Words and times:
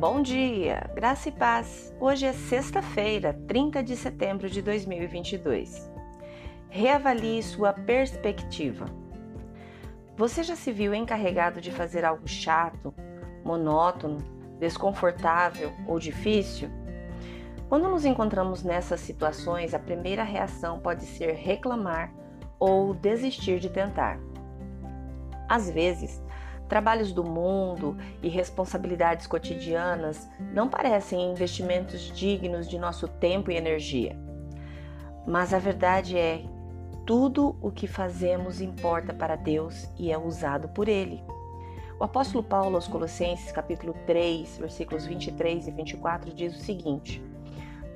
Bom 0.00 0.22
dia, 0.22 0.90
graça 0.94 1.28
e 1.28 1.32
paz. 1.32 1.94
Hoje 2.00 2.24
é 2.24 2.32
sexta-feira, 2.32 3.38
30 3.46 3.82
de 3.82 3.94
setembro 3.94 4.48
de 4.48 4.62
2022. 4.62 5.90
Reavalie 6.70 7.42
sua 7.42 7.74
perspectiva. 7.74 8.86
Você 10.16 10.42
já 10.42 10.56
se 10.56 10.72
viu 10.72 10.94
encarregado 10.94 11.60
de 11.60 11.70
fazer 11.70 12.02
algo 12.02 12.26
chato, 12.26 12.94
monótono, 13.44 14.24
desconfortável 14.58 15.70
ou 15.86 15.98
difícil? 15.98 16.70
Quando 17.68 17.86
nos 17.86 18.06
encontramos 18.06 18.62
nessas 18.62 19.00
situações, 19.00 19.74
a 19.74 19.78
primeira 19.78 20.22
reação 20.22 20.80
pode 20.80 21.04
ser 21.04 21.34
reclamar 21.34 22.10
ou 22.58 22.94
desistir 22.94 23.60
de 23.60 23.68
tentar. 23.68 24.18
Às 25.46 25.68
vezes, 25.68 26.22
Trabalhos 26.70 27.10
do 27.10 27.24
mundo 27.24 27.96
e 28.22 28.28
responsabilidades 28.28 29.26
cotidianas 29.26 30.30
não 30.54 30.68
parecem 30.68 31.32
investimentos 31.32 32.12
dignos 32.12 32.68
de 32.68 32.78
nosso 32.78 33.08
tempo 33.08 33.50
e 33.50 33.56
energia. 33.56 34.16
Mas 35.26 35.52
a 35.52 35.58
verdade 35.58 36.16
é, 36.16 36.44
tudo 37.04 37.56
o 37.60 37.72
que 37.72 37.88
fazemos 37.88 38.60
importa 38.60 39.12
para 39.12 39.34
Deus 39.34 39.90
e 39.98 40.12
é 40.12 40.16
usado 40.16 40.68
por 40.68 40.88
Ele. 40.88 41.24
O 41.98 42.04
apóstolo 42.04 42.44
Paulo 42.44 42.76
aos 42.76 42.86
Colossenses, 42.86 43.50
capítulo 43.50 43.92
3, 44.06 44.58
versículos 44.58 45.04
23 45.04 45.66
e 45.66 45.70
24, 45.72 46.32
diz 46.32 46.54
o 46.54 46.62
seguinte: 46.62 47.20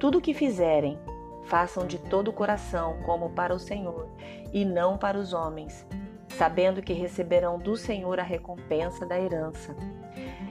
Tudo 0.00 0.18
o 0.18 0.20
que 0.20 0.34
fizerem, 0.34 0.98
façam 1.44 1.86
de 1.86 1.98
todo 1.98 2.26
o 2.26 2.32
coração, 2.32 2.98
como 3.06 3.30
para 3.30 3.54
o 3.54 3.58
Senhor, 3.60 4.08
e 4.52 4.64
não 4.64 4.98
para 4.98 5.16
os 5.16 5.32
homens, 5.32 5.86
sabendo 6.34 6.82
que 6.82 6.92
receberão 6.92 7.58
do 7.58 7.76
Senhor 7.76 8.18
a 8.20 8.22
recompensa 8.22 9.06
da 9.06 9.18
herança. 9.18 9.74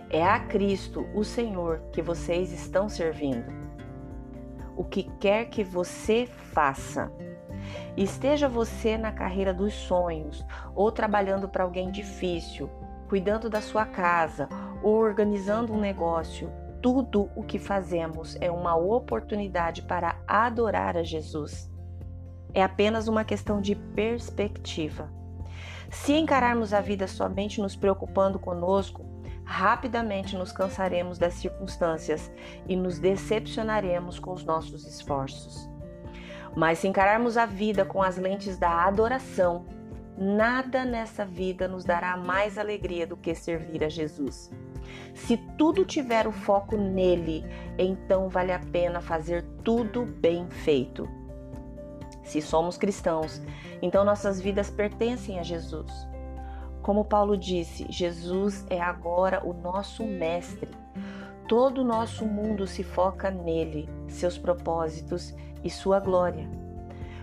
É 0.09 0.23
a 0.23 0.39
Cristo, 0.39 1.07
o 1.13 1.23
Senhor, 1.23 1.81
que 1.91 2.01
vocês 2.01 2.51
estão 2.51 2.87
servindo. 2.87 3.51
O 4.75 4.83
que 4.83 5.03
quer 5.19 5.45
que 5.45 5.63
você 5.63 6.25
faça, 6.25 7.11
esteja 7.95 8.47
você 8.49 8.97
na 8.97 9.11
carreira 9.11 9.53
dos 9.53 9.73
sonhos 9.73 10.43
ou 10.75 10.91
trabalhando 10.91 11.47
para 11.47 11.63
alguém 11.63 11.91
difícil, 11.91 12.69
cuidando 13.07 13.49
da 13.49 13.61
sua 13.61 13.85
casa 13.85 14.49
ou 14.81 14.95
organizando 14.95 15.73
um 15.73 15.79
negócio, 15.79 16.51
tudo 16.81 17.29
o 17.35 17.43
que 17.43 17.59
fazemos 17.59 18.35
é 18.41 18.51
uma 18.51 18.75
oportunidade 18.75 19.83
para 19.83 20.17
adorar 20.27 20.97
a 20.97 21.03
Jesus. 21.03 21.71
É 22.53 22.61
apenas 22.61 23.07
uma 23.07 23.23
questão 23.23 23.61
de 23.61 23.75
perspectiva. 23.75 25.22
Se 25.89 26.13
encararmos 26.13 26.73
a 26.73 26.81
vida 26.81 27.07
somente 27.07 27.61
nos 27.61 27.75
preocupando 27.75 28.39
conosco, 28.39 29.05
rapidamente 29.45 30.35
nos 30.35 30.51
cansaremos 30.51 31.17
das 31.17 31.33
circunstâncias 31.35 32.31
e 32.67 32.75
nos 32.75 32.99
decepcionaremos 32.99 34.19
com 34.19 34.33
os 34.33 34.43
nossos 34.43 34.85
esforços. 34.85 35.69
Mas 36.55 36.79
se 36.79 36.87
encararmos 36.87 37.37
a 37.37 37.45
vida 37.45 37.83
com 37.83 38.01
as 38.01 38.17
lentes 38.17 38.57
da 38.57 38.85
adoração, 38.85 39.65
nada 40.17 40.85
nessa 40.85 41.25
vida 41.25 41.67
nos 41.67 41.83
dará 41.83 42.15
mais 42.15 42.57
alegria 42.57 43.07
do 43.07 43.17
que 43.17 43.33
servir 43.33 43.83
a 43.83 43.89
Jesus. 43.89 44.51
Se 45.13 45.37
tudo 45.57 45.85
tiver 45.85 46.27
o 46.27 46.31
foco 46.31 46.77
nele, 46.77 47.43
então 47.77 48.29
vale 48.29 48.51
a 48.51 48.59
pena 48.59 49.01
fazer 49.01 49.43
tudo 49.63 50.05
bem 50.05 50.47
feito. 50.49 51.07
Se 52.23 52.41
somos 52.41 52.77
cristãos, 52.77 53.41
então 53.81 54.03
nossas 54.05 54.39
vidas 54.39 54.69
pertencem 54.69 55.39
a 55.39 55.43
Jesus. 55.43 55.91
Como 56.81 57.05
Paulo 57.05 57.37
disse, 57.37 57.85
Jesus 57.89 58.65
é 58.69 58.81
agora 58.81 59.41
o 59.45 59.53
nosso 59.53 60.03
mestre. 60.03 60.69
Todo 61.47 61.81
o 61.81 61.85
nosso 61.85 62.25
mundo 62.25 62.65
se 62.65 62.83
foca 62.83 63.29
nele, 63.29 63.89
seus 64.07 64.37
propósitos 64.37 65.33
e 65.63 65.69
sua 65.69 65.99
glória. 65.99 66.49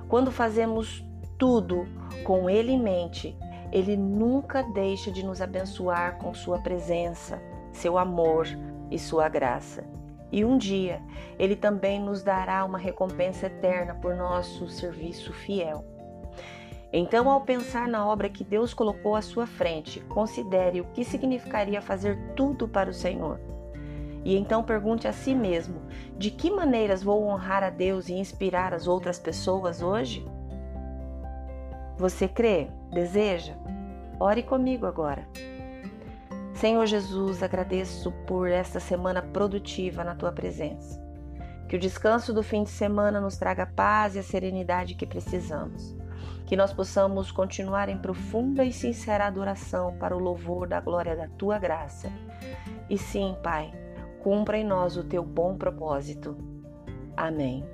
Quando 0.08 0.30
fazemos 0.30 1.04
tudo 1.38 1.86
com 2.24 2.48
ele 2.48 2.72
em 2.72 2.82
mente, 2.82 3.36
ele 3.72 3.96
nunca 3.96 4.62
deixa 4.62 5.10
de 5.10 5.24
nos 5.24 5.40
abençoar 5.40 6.18
com 6.18 6.34
sua 6.34 6.58
presença, 6.58 7.40
seu 7.72 7.96
amor 7.96 8.46
e 8.90 8.98
sua 8.98 9.28
graça. 9.28 9.99
E 10.32 10.44
um 10.44 10.56
dia 10.56 11.02
ele 11.38 11.56
também 11.56 12.00
nos 12.00 12.22
dará 12.22 12.64
uma 12.64 12.78
recompensa 12.78 13.46
eterna 13.46 13.94
por 13.94 14.14
nosso 14.14 14.68
serviço 14.68 15.32
fiel. 15.32 15.84
Então, 16.92 17.30
ao 17.30 17.42
pensar 17.42 17.86
na 17.86 18.04
obra 18.04 18.28
que 18.28 18.42
Deus 18.42 18.74
colocou 18.74 19.14
à 19.14 19.22
sua 19.22 19.46
frente, 19.46 20.00
considere 20.00 20.80
o 20.80 20.86
que 20.86 21.04
significaria 21.04 21.80
fazer 21.80 22.18
tudo 22.34 22.66
para 22.66 22.90
o 22.90 22.94
Senhor. 22.94 23.40
E 24.24 24.36
então 24.36 24.62
pergunte 24.62 25.06
a 25.06 25.12
si 25.12 25.34
mesmo: 25.34 25.82
de 26.18 26.30
que 26.30 26.50
maneiras 26.50 27.02
vou 27.02 27.24
honrar 27.24 27.62
a 27.62 27.70
Deus 27.70 28.08
e 28.08 28.14
inspirar 28.14 28.74
as 28.74 28.86
outras 28.86 29.18
pessoas 29.18 29.82
hoje? 29.82 30.24
Você 31.96 32.26
crê? 32.26 32.68
Deseja? 32.92 33.54
Ore 34.18 34.42
comigo 34.42 34.84
agora. 34.84 35.26
Senhor 36.60 36.84
Jesus, 36.84 37.42
agradeço 37.42 38.12
por 38.26 38.50
esta 38.50 38.78
semana 38.78 39.22
produtiva 39.22 40.04
na 40.04 40.14
tua 40.14 40.30
presença. 40.30 41.02
Que 41.66 41.76
o 41.76 41.78
descanso 41.78 42.34
do 42.34 42.42
fim 42.42 42.64
de 42.64 42.68
semana 42.68 43.18
nos 43.18 43.38
traga 43.38 43.62
a 43.62 43.66
paz 43.66 44.14
e 44.14 44.18
a 44.18 44.22
serenidade 44.22 44.94
que 44.94 45.06
precisamos. 45.06 45.96
Que 46.44 46.56
nós 46.56 46.70
possamos 46.70 47.32
continuar 47.32 47.88
em 47.88 47.96
profunda 47.96 48.62
e 48.62 48.74
sincera 48.74 49.26
adoração 49.26 49.96
para 49.96 50.14
o 50.14 50.20
louvor 50.20 50.68
da 50.68 50.82
glória 50.82 51.16
da 51.16 51.28
tua 51.28 51.58
graça. 51.58 52.12
E 52.90 52.98
sim, 52.98 53.34
Pai, 53.42 53.72
cumpra 54.22 54.58
em 54.58 54.64
nós 54.64 54.98
o 54.98 55.04
teu 55.04 55.24
bom 55.24 55.56
propósito. 55.56 56.36
Amém. 57.16 57.64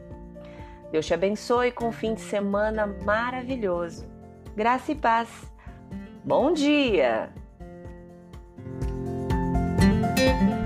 Deus 0.92 1.06
te 1.06 1.12
abençoe 1.12 1.72
com 1.72 1.88
um 1.88 1.92
fim 1.92 2.14
de 2.14 2.20
semana 2.20 2.86
maravilhoso. 2.86 4.06
Graça 4.54 4.92
e 4.92 4.94
paz. 4.94 5.52
Bom 6.24 6.52
dia! 6.52 7.45
thank 10.26 10.50
you 10.50 10.65